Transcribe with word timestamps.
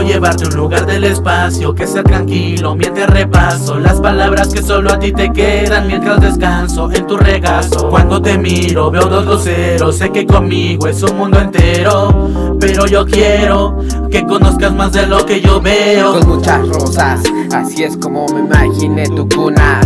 Llevarte 0.00 0.44
a 0.44 0.48
un 0.48 0.56
lugar 0.56 0.86
del 0.86 1.04
espacio 1.04 1.72
que 1.72 1.86
sea 1.86 2.02
tranquilo 2.02 2.74
mientras 2.74 3.08
repaso 3.10 3.78
las 3.78 4.00
palabras 4.00 4.48
que 4.48 4.60
solo 4.60 4.90
a 4.90 4.98
ti 4.98 5.12
te 5.12 5.30
quedan 5.30 5.86
mientras 5.86 6.20
descanso 6.20 6.90
en 6.90 7.06
tu 7.06 7.16
regazo. 7.16 7.88
Cuando 7.90 8.20
te 8.20 8.36
miro 8.36 8.90
veo 8.90 9.06
dos 9.06 9.24
luceros, 9.24 9.96
sé 9.96 10.10
que 10.10 10.26
conmigo 10.26 10.88
es 10.88 11.00
un 11.02 11.16
mundo 11.16 11.38
entero, 11.38 12.56
pero 12.58 12.86
yo 12.86 13.06
quiero 13.06 13.76
que 14.10 14.26
conozcas 14.26 14.74
más 14.74 14.92
de 14.92 15.06
lo 15.06 15.24
que 15.24 15.40
yo 15.40 15.60
veo. 15.60 16.18
Con 16.18 16.28
muchas 16.28 16.66
rosas, 16.68 17.22
así 17.54 17.84
es 17.84 17.96
como 17.96 18.26
me 18.28 18.40
imaginé 18.40 19.06
tu 19.08 19.28
cuna. 19.28 19.80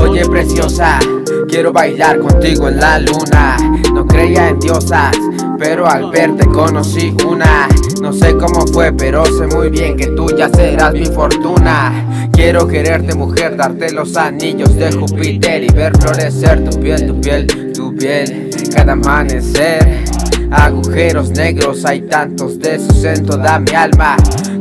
Oye 0.00 0.24
preciosa, 0.28 1.00
quiero 1.48 1.72
bailar 1.72 2.20
contigo 2.20 2.68
en 2.68 2.78
la 2.78 3.00
luna. 3.00 3.56
No 3.92 4.06
creía 4.06 4.50
en 4.50 4.60
diosas, 4.60 5.16
pero 5.64 5.86
al 5.88 6.10
verte 6.10 6.44
conocí 6.46 7.16
una. 7.26 7.66
No 8.02 8.12
sé 8.12 8.36
cómo 8.36 8.66
fue, 8.66 8.92
pero 8.92 9.24
sé 9.24 9.46
muy 9.46 9.70
bien 9.70 9.96
que 9.96 10.08
tú 10.08 10.26
ya 10.36 10.50
serás 10.50 10.92
mi 10.92 11.06
fortuna. 11.06 12.28
Quiero 12.32 12.68
quererte 12.68 13.14
mujer, 13.14 13.56
darte 13.56 13.90
los 13.90 14.14
anillos 14.14 14.76
de 14.76 14.92
Júpiter 14.92 15.64
y 15.64 15.68
ver 15.68 15.96
florecer 15.96 16.68
tu 16.68 16.78
piel, 16.78 17.06
tu 17.06 17.18
piel, 17.18 17.72
tu 17.72 17.96
piel. 17.96 18.50
Cada 18.74 18.92
amanecer, 18.92 20.04
agujeros 20.50 21.30
negros, 21.30 21.86
hay 21.86 22.02
tantos 22.02 22.58
de 22.58 22.74
esos 22.74 23.02
en 23.02 23.24
toda 23.24 23.58
mi 23.58 23.72
alma. 23.72 24.16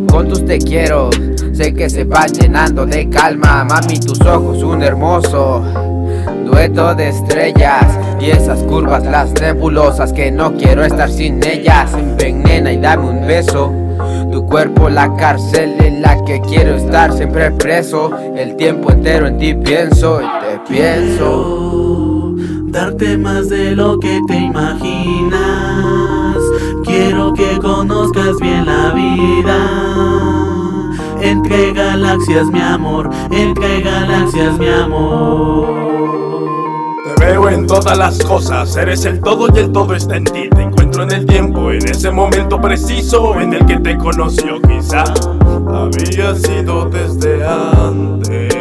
Con 0.09 0.30
tus 0.30 0.46
te 0.46 0.58
quiero, 0.58 1.09
sé 1.52 1.74
que 1.74 1.90
se 1.90 2.06
va 2.06 2.28
llenando 2.28 2.86
de 2.86 3.09
calma. 3.09 3.66
Mami, 3.66 4.00
tus 4.00 4.22
ojos, 4.22 4.64
un 4.64 4.81
hermoso 4.81 5.83
dueto 6.54 6.94
de 6.96 7.09
estrellas. 7.09 8.00
Y 8.22 8.30
esas 8.30 8.62
curvas 8.64 9.04
las 9.04 9.34
nebulosas 9.42 10.14
que 10.14 10.32
no 10.32 10.54
quiero 10.54 10.86
estar 10.86 11.09
sin 11.09 11.44
ellas. 11.44 11.94
Envenena 11.94 12.72
y 12.72 12.78
dame 12.78 13.09
un 13.09 13.28
beso. 13.28 13.73
Tu 14.32 14.46
cuerpo 14.46 14.90
la 14.90 15.16
cárcel 15.16 15.76
en 15.80 16.02
la 16.02 16.24
que 16.24 16.40
quiero 16.42 16.76
estar 16.76 17.12
siempre 17.14 17.52
preso. 17.52 18.12
El 18.36 18.56
tiempo 18.56 18.92
entero 18.92 19.28
en 19.28 19.38
ti 19.38 19.54
pienso 19.56 20.22
y 20.22 20.26
te 20.26 20.59
pienso. 20.74 22.36
Darte 22.66 23.18
más 23.18 23.50
de 23.50 23.72
lo 23.76 24.00
que 24.00 24.22
te 24.28 24.36
imaginas. 24.36 25.42
Quiero 26.86 27.34
que 27.34 27.58
conozcas 27.59 28.38
bien 28.40 28.66
la 28.66 28.92
vida. 28.92 29.58
Entre 31.22 31.74
galaxias 31.74 32.48
mi 32.48 32.62
amor. 32.62 33.09
Entre 33.31 33.81
galaxias 33.81 34.58
mi 34.58 34.70
amor 34.70 36.03
veo 37.26 37.50
en 37.50 37.66
todas 37.68 37.98
las 37.98 38.20
cosas, 38.20 38.76
eres 38.76 39.06
el 39.06 39.22
todo 39.22 39.48
y 39.54 39.60
el 39.60 39.72
todo 39.72 39.94
está 39.96 40.18
en 40.18 40.26
ti. 40.26 40.50
Te 40.50 40.62
encuentro 40.62 41.04
en 41.04 41.12
el 41.12 41.26
tiempo, 41.26 41.72
en 41.72 41.88
ese 41.88 42.12
momento 42.12 42.60
preciso 42.60 43.40
en 43.40 43.54
el 43.54 43.66
que 43.66 43.80
te 43.80 43.98
conoció. 43.98 44.62
Quizá 44.62 45.06
había 45.68 46.36
sido 46.36 46.86
desde 46.90 47.46
antes. 47.46 48.54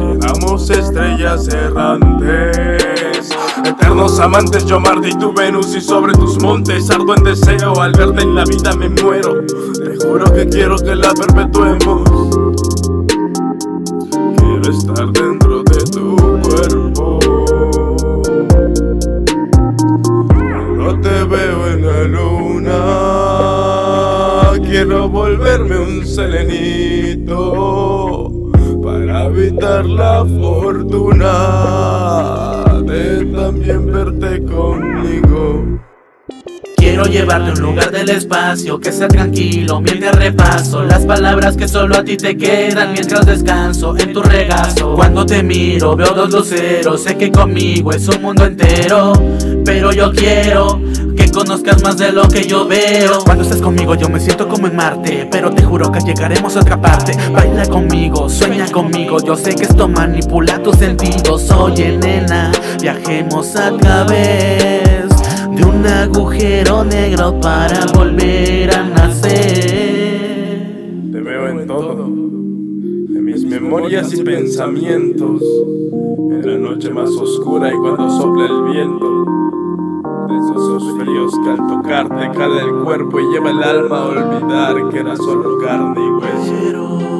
Éramos 0.00 0.68
estrellas 0.70 1.48
errantes. 1.48 3.30
Eternos 3.64 4.18
amantes, 4.20 4.66
yo 4.66 4.80
Marte 4.80 5.08
y 5.08 5.14
tu 5.14 5.32
Venus 5.32 5.74
y 5.74 5.80
sobre 5.80 6.12
tus 6.12 6.42
montes 6.42 6.90
ardo 6.90 7.14
en 7.16 7.24
deseo. 7.24 7.80
Al 7.80 7.92
verte 7.92 8.22
en 8.22 8.34
la 8.34 8.44
vida 8.44 8.74
me 8.76 8.88
muero. 8.88 9.44
Te 9.46 10.06
juro 10.06 10.32
que 10.34 10.46
quiero 10.48 10.76
que 10.76 10.94
la 10.94 11.12
perpetuemos. 11.14 12.02
Quiero 14.10 14.70
estar 14.70 15.10
dentro 15.12 15.62
de 15.62 15.84
tu 15.90 16.16
cuerpo. 16.16 16.89
Te 21.02 21.24
veo 21.24 21.66
en 21.68 21.86
la 21.86 22.04
luna, 22.04 22.78
quiero 24.68 25.08
volverme 25.08 25.78
un 25.78 26.06
selenito 26.06 27.32
para 28.82 29.24
evitar 29.26 29.86
la 29.86 30.24
fortuna 30.24 31.32
de 32.84 33.24
también 33.26 33.86
verte 33.92 34.44
conmigo. 34.44 35.80
Quiero 36.90 37.04
llevarte 37.04 37.50
a 37.50 37.52
un 37.52 37.60
lugar 37.60 37.92
del 37.92 38.10
espacio 38.10 38.80
que 38.80 38.90
sea 38.90 39.06
tranquilo 39.06 39.80
mientras 39.80 40.12
repaso 40.16 40.82
las 40.82 41.06
palabras 41.06 41.56
que 41.56 41.68
solo 41.68 41.96
a 41.96 42.02
ti 42.02 42.16
te 42.16 42.36
quedan 42.36 42.92
mientras 42.94 43.26
descanso 43.26 43.96
en 43.96 44.12
tu 44.12 44.20
regazo. 44.20 44.96
Cuando 44.96 45.24
te 45.24 45.44
miro 45.44 45.94
veo 45.94 46.12
dos 46.14 46.32
luceros, 46.32 47.00
sé 47.00 47.16
que 47.16 47.30
conmigo 47.30 47.92
es 47.92 48.08
un 48.08 48.20
mundo 48.20 48.44
entero, 48.44 49.12
pero 49.64 49.92
yo 49.92 50.10
quiero 50.10 50.80
que 51.16 51.30
conozcas 51.30 51.80
más 51.80 51.96
de 51.96 52.10
lo 52.10 52.26
que 52.26 52.42
yo 52.42 52.66
veo. 52.66 53.20
Cuando 53.24 53.44
estás 53.44 53.60
conmigo 53.60 53.94
yo 53.94 54.08
me 54.08 54.18
siento 54.18 54.48
como 54.48 54.66
en 54.66 54.74
Marte, 54.74 55.28
pero 55.30 55.52
te 55.52 55.62
juro 55.62 55.92
que 55.92 56.00
llegaremos 56.00 56.56
a 56.56 56.60
otra 56.60 56.80
parte. 56.80 57.16
Baila 57.30 57.66
conmigo, 57.66 58.28
sueña 58.28 58.66
conmigo, 58.66 59.18
yo 59.24 59.36
sé 59.36 59.54
que 59.54 59.62
esto 59.62 59.86
manipula 59.86 60.60
tus 60.60 60.78
sentidos. 60.78 61.52
Oye 61.52 61.96
nena, 61.98 62.50
viajemos 62.80 63.54
a 63.54 63.76
través 63.76 64.99
de 65.60 65.66
un 65.66 65.86
agujero 65.86 66.84
negro 66.84 67.38
para 67.40 67.86
volver 67.94 68.74
a 68.74 68.84
nacer. 68.84 69.30
Te 71.12 71.20
veo 71.20 71.48
en 71.48 71.66
todo, 71.66 72.06
en 72.06 73.24
mis 73.24 73.44
memorias 73.44 74.12
y 74.14 74.22
pensamientos, 74.22 75.42
en 75.42 76.42
la 76.46 76.56
noche 76.58 76.90
más 76.90 77.10
oscura 77.10 77.68
y 77.68 77.76
cuando 77.76 78.10
sopla 78.10 78.46
el 78.46 78.62
viento. 78.72 79.24
De 80.28 80.36
esos 80.36 80.82
fríos 80.98 81.32
que 81.42 81.50
al 81.50 81.66
tocarte 81.68 82.30
cala 82.38 82.62
el 82.62 82.84
cuerpo 82.84 83.20
y 83.20 83.24
lleva 83.32 83.50
el 83.50 83.62
alma 83.62 83.98
a 83.98 84.06
olvidar 84.06 84.88
que 84.90 84.98
era 84.98 85.16
solo 85.16 85.58
carne 85.58 86.00
y 86.00 86.10
hueso. 86.10 87.19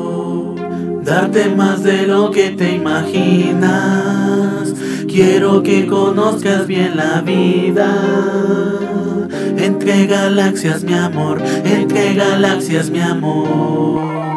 Darte 1.11 1.49
más 1.49 1.83
de 1.83 2.07
lo 2.07 2.31
que 2.31 2.51
te 2.51 2.77
imaginas. 2.77 4.73
Quiero 5.09 5.61
que 5.61 5.85
conozcas 5.89 6.69
bien 6.69 6.97
la 6.97 7.21
vida. 7.21 7.93
Entre 9.57 10.07
galaxias, 10.07 10.85
mi 10.85 10.95
amor. 10.95 11.43
Entre 11.65 12.15
galaxias, 12.15 12.91
mi 12.91 13.01
amor. 13.01 14.30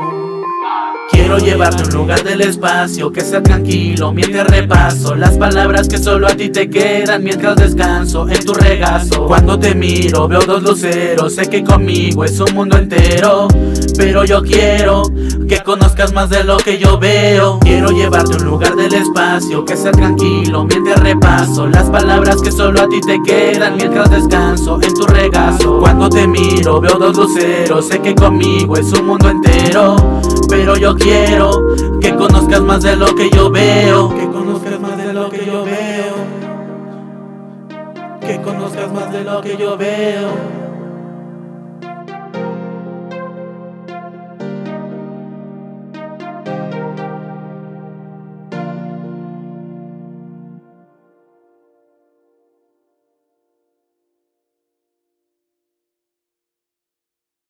Quiero 1.24 1.38
llevarte 1.38 1.84
a 1.84 1.86
un 1.86 1.94
lugar 1.94 2.22
del 2.22 2.42
espacio 2.42 3.10
que 3.10 3.22
sea 3.22 3.42
tranquilo 3.42 4.12
mientras 4.12 4.46
repaso 4.46 5.16
las 5.16 5.38
palabras 5.38 5.88
que 5.88 5.98
solo 5.98 6.28
a 6.28 6.36
ti 6.36 6.50
te 6.50 6.70
quedan 6.70 7.24
mientras 7.24 7.56
descanso 7.56 8.28
en 8.28 8.44
tu 8.44 8.54
regazo. 8.54 9.26
Cuando 9.26 9.58
te 9.58 9.74
miro 9.74 10.28
veo 10.28 10.42
dos 10.42 10.62
luceros, 10.62 11.34
sé 11.34 11.48
que 11.48 11.64
conmigo 11.64 12.26
es 12.26 12.38
un 12.42 12.54
mundo 12.54 12.78
entero, 12.78 13.48
pero 13.96 14.26
yo 14.26 14.44
quiero 14.44 15.04
que 15.48 15.60
conozcas 15.62 16.12
más 16.12 16.30
de 16.30 16.44
lo 16.44 16.58
que 16.58 16.78
yo 16.78 17.00
veo. 17.00 17.58
Quiero 17.60 17.92
llevarte 17.92 18.34
a 18.34 18.38
un 18.40 18.44
lugar 18.44 18.76
del 18.76 18.94
espacio 18.94 19.64
que 19.64 19.78
sea 19.78 19.94
tranquilo 19.94 20.66
mientras 20.66 21.00
repaso 21.00 21.68
las 21.68 21.90
palabras 21.90 22.42
que 22.42 22.52
solo 22.52 22.82
a 22.82 22.90
ti 22.90 23.00
te 23.00 23.18
quedan 23.26 23.78
mientras 23.78 24.12
descanso 24.12 24.78
en 24.82 24.94
tu 24.94 25.06
regazo. 25.06 25.80
Cuando 25.80 26.10
te 26.10 26.28
miro 26.28 26.82
veo 26.82 26.98
dos 27.00 27.16
luceros, 27.16 27.88
sé 27.88 28.02
que 28.02 28.14
conmigo 28.14 28.76
es 28.76 28.92
un 28.92 29.06
mundo 29.06 29.30
entero, 29.30 29.96
pero 30.54 30.78
yo 30.78 30.96
quiero 30.96 31.50
que 32.00 32.14
conozcas 32.16 32.62
más 32.62 32.84
de 32.84 32.96
lo 32.96 33.08
que 33.16 33.28
yo 33.32 33.50
veo. 33.50 34.14
Que 34.14 34.28
conozcas 34.28 34.80
más 34.80 34.96
de 34.98 35.12
lo 35.12 35.28
que 35.32 35.46
yo 35.48 35.66
veo. 35.66 36.14
Que 38.22 38.40
conozcas 38.40 38.94
más 38.94 39.12
de 39.12 39.24
lo 39.24 39.42
que 39.42 39.58
yo 39.58 39.76
veo. 39.76 40.63